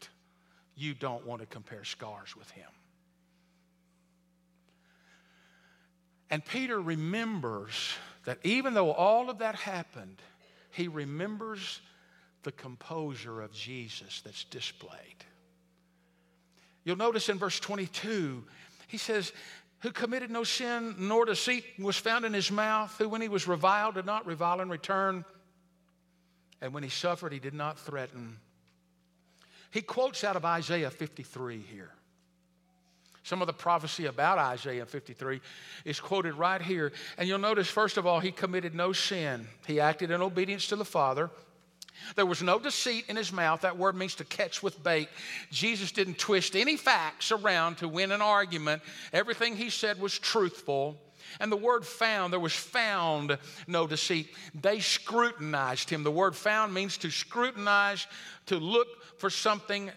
[0.77, 2.69] You don't want to compare scars with him.
[6.31, 7.93] And Peter remembers
[8.25, 10.17] that even though all of that happened,
[10.71, 11.81] he remembers
[12.43, 15.25] the composure of Jesus that's displayed.
[16.85, 18.45] You'll notice in verse 22,
[18.89, 19.33] he says,
[19.83, 23.49] Who committed no sin, nor deceit was found in his mouth, who when he was
[23.49, 25.25] reviled did not revile in return,
[26.61, 28.39] and when he suffered, he did not threaten.
[29.73, 31.91] He quotes out of Isaiah 53 here.
[33.25, 35.41] Some of the prophecy about Isaiah 53
[35.85, 36.93] is quoted right here.
[37.17, 39.47] And you'll notice, first of all, he committed no sin.
[39.67, 41.31] He acted in obedience to the Father.
[42.17, 43.63] There was no deceit in his mouth.
[43.63, 45.09] That word means to catch with bait.
[45.51, 48.83] Jesus didn't twist any facts around to win an argument.
[49.13, 50.97] Everything he said was truthful.
[51.41, 54.35] And the word found, there was found no deceit.
[54.61, 56.03] They scrutinized him.
[56.03, 58.07] The word found means to scrutinize,
[58.47, 59.91] to look for something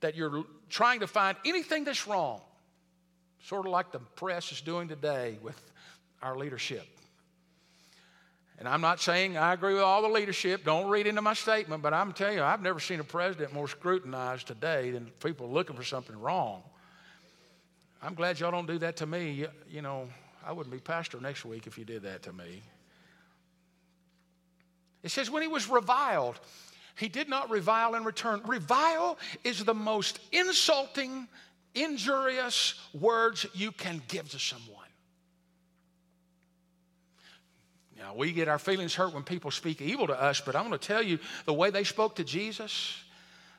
[0.00, 2.40] that you're trying to find anything that's wrong.
[3.44, 5.60] Sort of like the press is doing today with
[6.20, 6.86] our leadership.
[8.62, 10.64] And I'm not saying I agree with all the leadership.
[10.64, 13.66] Don't read into my statement, but I'm telling you, I've never seen a president more
[13.66, 16.62] scrutinized today than people looking for something wrong.
[18.00, 19.46] I'm glad y'all don't do that to me.
[19.68, 20.08] You, know,
[20.46, 22.62] I wouldn't be pastor next week if you did that to me.
[25.02, 26.38] It says, when he was reviled,
[26.94, 28.42] he did not revile in return.
[28.46, 31.26] Revile is the most insulting,
[31.74, 34.81] injurious words you can give to someone.
[38.02, 40.76] Now, we get our feelings hurt when people speak evil to us, but I'm going
[40.76, 42.98] to tell you the way they spoke to Jesus,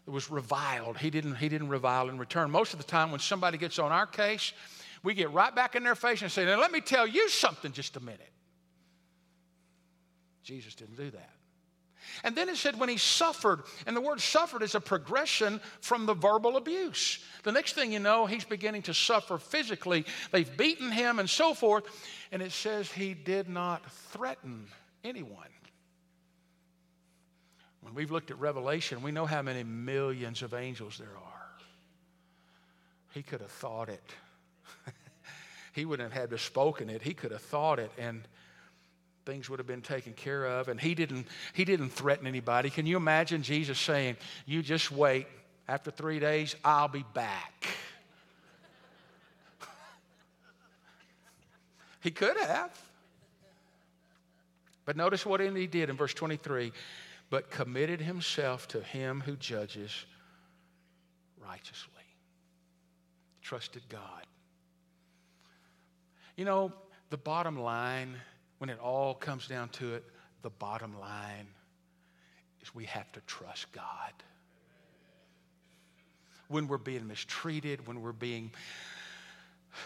[0.06, 0.97] was reviled.
[0.97, 2.51] He didn't, he didn't revile in return.
[2.51, 4.51] Most of the time, when somebody gets on our case,
[5.01, 7.71] we get right back in their face and say, Now, let me tell you something
[7.71, 8.34] just a minute.
[10.43, 11.33] Jesus didn't do that.
[12.23, 16.05] And then it said when he suffered, and the word suffered is a progression from
[16.05, 17.19] the verbal abuse.
[17.43, 20.05] The next thing you know, he's beginning to suffer physically.
[20.31, 21.85] They've beaten him and so forth.
[22.31, 24.67] And it says he did not threaten
[25.03, 25.47] anyone.
[27.81, 31.33] When we've looked at Revelation, we know how many millions of angels there are.
[33.13, 34.03] He could have thought it.
[35.73, 37.01] he wouldn't have had to spoken it.
[37.01, 38.27] He could have thought it and
[39.25, 40.67] things would have been taken care of.
[40.67, 42.69] And he didn't, he didn't threaten anybody.
[42.69, 45.27] Can you imagine Jesus saying, You just wait.
[45.67, 47.67] After three days, I'll be back.
[52.01, 52.77] He could have.
[54.83, 56.73] But notice what he did in verse 23
[57.33, 60.05] but committed himself to him who judges
[61.43, 62.03] righteously.
[63.41, 64.27] Trusted God.
[66.36, 66.71] You know,
[67.09, 68.13] the bottom line,
[68.63, 70.06] when it all comes down to it,
[70.41, 71.47] the bottom line
[72.62, 74.13] is we have to trust God.
[76.47, 78.52] When we're being mistreated, when we're being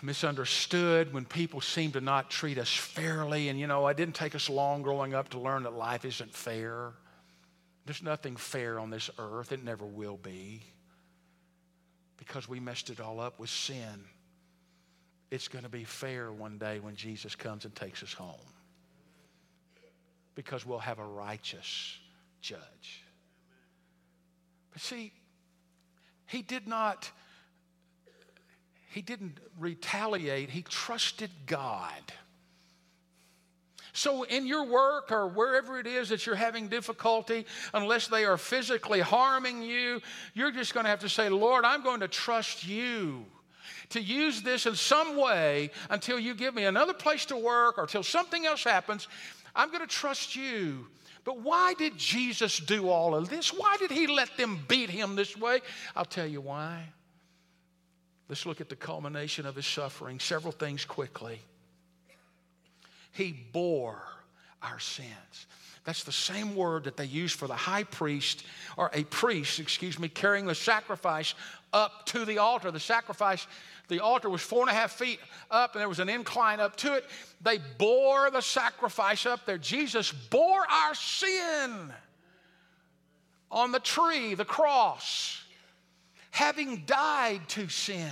[0.04, 3.50] misunderstood, when people seem to not treat us fairly.
[3.50, 6.36] And you know, it didn't take us long growing up to learn that life isn't
[6.36, 6.92] fair.
[7.88, 10.62] There's nothing fair on this earth, it never will be.
[12.18, 14.04] Because we messed it all up with sin.
[15.32, 18.36] It's going to be fair one day when Jesus comes and takes us home.
[20.38, 21.97] Because we'll have a righteous
[22.41, 23.04] judge.
[24.71, 25.12] But see,
[26.28, 27.12] he did not
[28.97, 32.02] he didn't retaliate, he trusted God.
[33.93, 38.38] So, in your work or wherever it is that you're having difficulty, unless they are
[38.38, 40.02] physically harming you,
[40.34, 43.26] you're just going to have to say, Lord, I'm going to trust you
[43.89, 47.88] to use this in some way until you give me another place to work or
[47.88, 49.08] till something else happens.
[49.58, 50.88] I'm going to trust you.
[51.26, 53.52] But why did Jesus do all of this?
[53.52, 55.60] Why did he let them beat him this way?
[55.93, 56.86] I'll tell you why.
[58.30, 60.20] Let's look at the culmination of his suffering.
[60.20, 61.39] Several things quickly.
[63.12, 64.02] He bore
[64.62, 65.48] our sins.
[65.86, 68.43] That's the same word that they use for the high priest,
[68.76, 71.34] or a priest, excuse me, carrying the sacrifice
[71.72, 72.72] up to the altar.
[72.72, 73.48] The sacrifice,
[73.88, 75.19] the altar was four and a half feet
[75.50, 77.05] up, and there was an incline up to it.
[77.41, 79.57] They bore the sacrifice up there.
[79.57, 81.93] Jesus bore our sin
[83.49, 85.41] on the tree, the cross
[86.32, 88.12] having died to sin.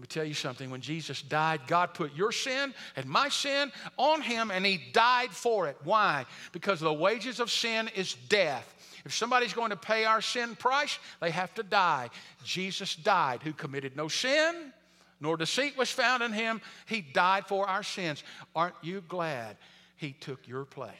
[0.00, 0.70] Let me tell you something.
[0.70, 5.28] When Jesus died, God put your sin and my sin on him and he died
[5.30, 5.76] for it.
[5.84, 6.24] Why?
[6.52, 8.74] Because the wages of sin is death.
[9.04, 12.08] If somebody's going to pay our sin price, they have to die.
[12.42, 14.72] Jesus died, who committed no sin,
[15.20, 16.62] nor deceit was found in him.
[16.86, 18.24] He died for our sins.
[18.56, 19.58] Aren't you glad
[19.98, 20.94] he took your place?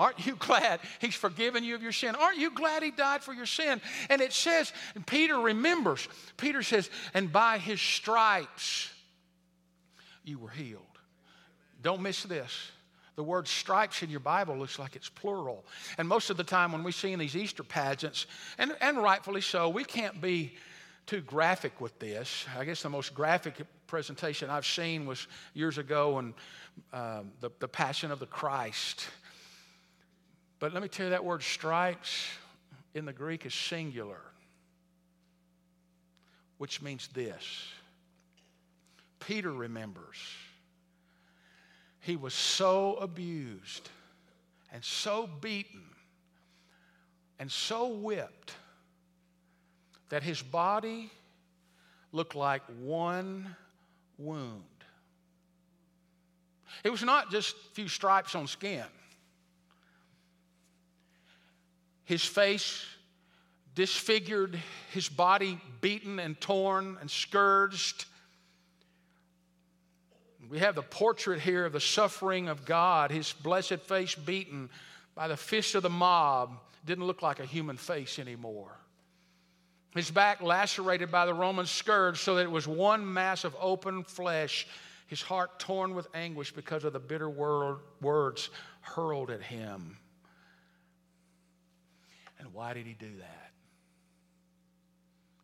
[0.00, 2.16] Aren't you glad He's forgiven you of your sin?
[2.16, 3.80] Aren't you glad He died for your sin?
[4.08, 8.90] And it says, and Peter remembers, Peter says, and by His stripes
[10.24, 10.82] you were healed.
[11.82, 12.70] Don't miss this.
[13.16, 15.64] The word stripes in your Bible looks like it's plural.
[15.98, 18.26] And most of the time when we see in these Easter pageants,
[18.56, 20.54] and, and rightfully so, we can't be
[21.04, 22.46] too graphic with this.
[22.56, 23.54] I guess the most graphic
[23.86, 26.34] presentation I've seen was years ago in
[26.92, 29.08] um, the, the Passion of the Christ.
[30.60, 32.28] But let me tell you that word stripes
[32.94, 34.20] in the Greek is singular,
[36.58, 37.72] which means this.
[39.18, 40.16] Peter remembers
[42.00, 43.88] he was so abused
[44.72, 45.82] and so beaten
[47.38, 48.54] and so whipped
[50.08, 51.10] that his body
[52.12, 53.54] looked like one
[54.18, 54.62] wound.
[56.84, 58.84] It was not just a few stripes on skin.
[62.10, 62.84] His face
[63.76, 64.58] disfigured,
[64.90, 68.04] his body beaten and torn and scourged.
[70.48, 74.70] We have the portrait here of the suffering of God, his blessed face beaten
[75.14, 76.58] by the fist of the mob.
[76.84, 78.76] Didn't look like a human face anymore.
[79.94, 84.02] His back lacerated by the Roman scourge so that it was one mass of open
[84.02, 84.66] flesh.
[85.06, 88.50] His heart torn with anguish because of the bitter word, words
[88.80, 89.96] hurled at him.
[92.40, 93.50] And why did he do that?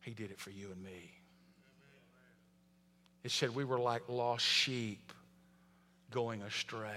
[0.01, 1.11] He did it for you and me.
[3.23, 5.13] It said we were like lost sheep
[6.11, 6.95] going astray.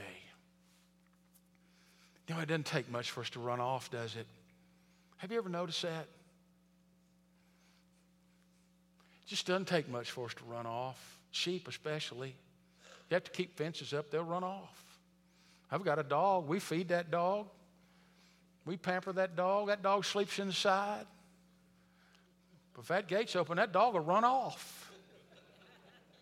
[2.28, 4.26] You know, it doesn't take much for us to run off, does it?
[5.16, 6.07] Have you ever noticed that?
[9.22, 11.18] It just doesn't take much for us to run off.
[11.32, 12.36] Sheep, especially.
[13.09, 14.80] You have to keep fences up, they'll run off.
[15.70, 16.48] I've got a dog.
[16.48, 17.48] We feed that dog.
[18.70, 19.66] We pamper that dog.
[19.66, 21.04] That dog sleeps inside.
[22.72, 24.92] But if that gate's open, that dog will run off.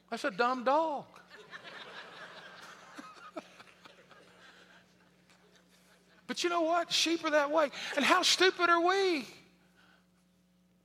[0.09, 1.05] That's a dumb dog.
[6.27, 6.91] but you know what?
[6.91, 7.69] Sheep are that way.
[7.97, 9.27] And how stupid are we?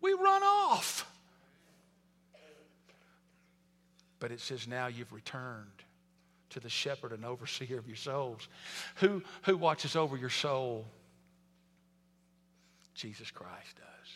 [0.01, 1.09] We run off.
[4.19, 5.69] But it says, now you've returned
[6.49, 8.49] to the shepherd and overseer of your souls.
[8.95, 10.85] Who, who watches over your soul?
[12.93, 14.11] Jesus Christ does.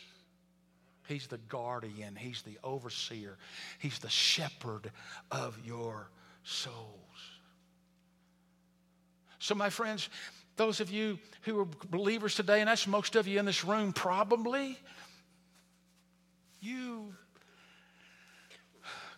[1.06, 3.36] He's the guardian, He's the overseer,
[3.78, 4.90] He's the shepherd
[5.30, 6.10] of your
[6.44, 6.76] souls.
[9.38, 10.08] So, my friends,
[10.56, 13.92] those of you who are believers today, and that's most of you in this room
[13.92, 14.76] probably,
[16.60, 17.14] you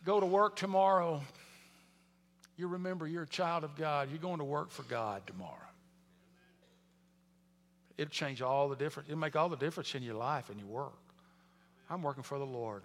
[0.04, 1.22] go to work tomorrow,
[2.56, 4.11] you remember you're a child of God.
[4.11, 5.56] You're going to work for God tomorrow.
[8.01, 9.11] It'll change all the difference.
[9.11, 10.98] It'll make all the difference in your life and your work.
[11.90, 12.82] I'm working for the Lord.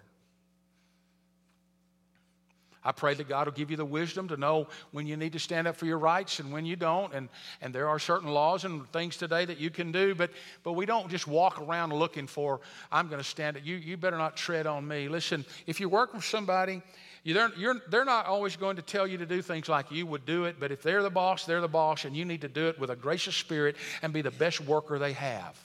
[2.84, 5.38] I pray that God will give you the wisdom to know when you need to
[5.38, 7.14] stand up for your rights and when you don't.
[7.14, 7.30] And,
[7.62, 10.30] and there are certain laws and things today that you can do, but,
[10.62, 12.60] but we don't just walk around looking for,
[12.92, 13.64] I'm going to stand it.
[13.64, 15.08] You, you better not tread on me.
[15.08, 16.82] Listen, if you're working for somebody,
[17.34, 17.50] they're,
[17.88, 20.56] they're not always going to tell you to do things like you would do it,
[20.60, 22.90] but if they're the boss, they're the boss, and you need to do it with
[22.90, 25.58] a gracious spirit and be the best worker they have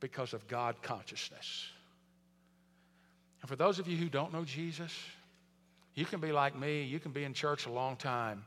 [0.00, 1.66] because of God consciousness.
[3.40, 4.92] And for those of you who don't know Jesus,
[5.94, 6.82] you can be like me.
[6.82, 8.44] You can be in church a long time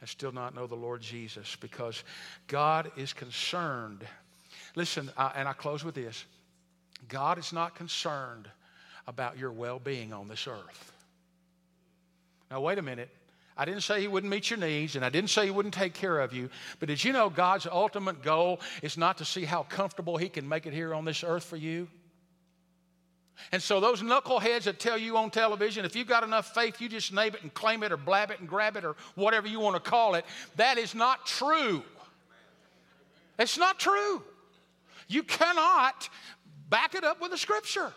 [0.00, 2.02] and still not know the Lord Jesus because
[2.48, 4.04] God is concerned.
[4.74, 6.24] Listen, uh, and I close with this
[7.08, 8.48] God is not concerned
[9.06, 10.92] about your well being on this earth.
[12.50, 13.10] Now, wait a minute.
[13.56, 15.94] I didn't say he wouldn't meet your needs, and I didn't say he wouldn't take
[15.94, 16.50] care of you.
[16.78, 20.46] But did you know God's ultimate goal is not to see how comfortable he can
[20.46, 21.88] make it here on this earth for you?
[23.52, 26.88] And so, those knuckleheads that tell you on television, if you've got enough faith, you
[26.88, 29.60] just name it and claim it or blab it and grab it or whatever you
[29.60, 30.24] want to call it,
[30.56, 31.82] that is not true.
[33.38, 34.22] It's not true.
[35.08, 36.08] You cannot
[36.68, 37.92] back it up with a scripture.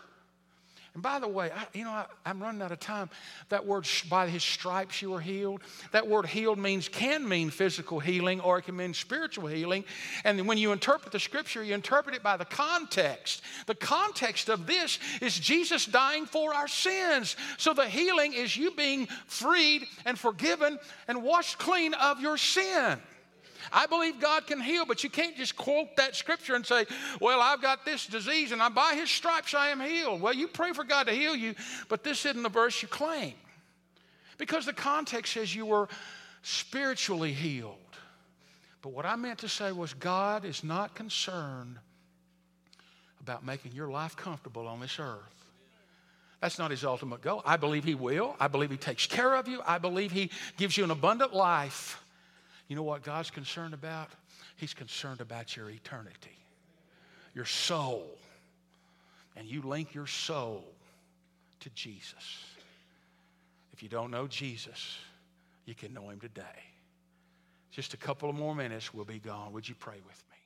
[0.94, 3.10] And by the way, I, you know, I, am running out of time.
[3.48, 5.62] That word, by his stripes you were healed,
[5.92, 9.84] that word healed means, can mean physical healing or it can mean spiritual healing.
[10.24, 13.42] And when you interpret the scripture, you interpret it by the context.
[13.66, 17.36] The context of this is Jesus dying for our sins.
[17.56, 22.98] So the healing is you being freed and forgiven and washed clean of your sin.
[23.72, 26.86] I believe God can heal, but you can't just quote that scripture and say,
[27.20, 30.20] Well, I've got this disease and I, by his stripes I am healed.
[30.20, 31.54] Well, you pray for God to heal you,
[31.88, 33.34] but this isn't the verse you claim.
[34.38, 35.88] Because the context says you were
[36.42, 37.76] spiritually healed.
[38.82, 41.76] But what I meant to say was God is not concerned
[43.20, 45.18] about making your life comfortable on this earth.
[46.40, 47.42] That's not his ultimate goal.
[47.44, 48.34] I believe he will.
[48.40, 49.60] I believe he takes care of you.
[49.66, 52.02] I believe he gives you an abundant life.
[52.70, 54.10] You know what God's concerned about?
[54.54, 56.38] He's concerned about your eternity,
[57.34, 58.16] your soul.
[59.34, 60.64] And you link your soul
[61.58, 62.44] to Jesus.
[63.72, 64.98] If you don't know Jesus,
[65.64, 66.44] you can know him today.
[67.72, 69.52] Just a couple of more minutes, we'll be gone.
[69.52, 70.36] Would you pray with me?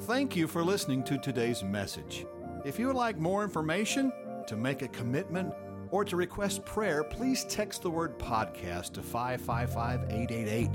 [0.00, 2.26] Thank you for listening to today's message.
[2.66, 4.12] If you would like more information,
[4.46, 5.54] to make a commitment,
[5.92, 10.70] or to request prayer, please text the word podcast to 555 888.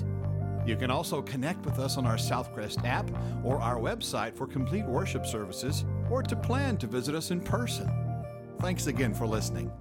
[0.66, 3.10] You can also connect with us on our Southcrest app
[3.44, 7.90] or our website for complete worship services or to plan to visit us in person.
[8.60, 9.72] Thanks again for listening.